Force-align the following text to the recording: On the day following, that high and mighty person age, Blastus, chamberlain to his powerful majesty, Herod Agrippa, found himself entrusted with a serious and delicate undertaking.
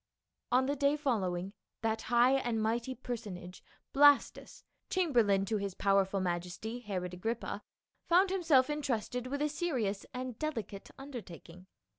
On 0.51 0.65
the 0.65 0.75
day 0.75 0.95
following, 0.97 1.53
that 1.83 2.01
high 2.09 2.31
and 2.31 2.59
mighty 2.59 2.95
person 2.95 3.37
age, 3.37 3.63
Blastus, 3.93 4.63
chamberlain 4.89 5.45
to 5.45 5.57
his 5.57 5.75
powerful 5.75 6.19
majesty, 6.19 6.79
Herod 6.79 7.13
Agrippa, 7.13 7.61
found 8.07 8.31
himself 8.31 8.67
entrusted 8.67 9.27
with 9.27 9.43
a 9.43 9.47
serious 9.47 10.07
and 10.11 10.39
delicate 10.39 10.89
undertaking. 10.97 11.67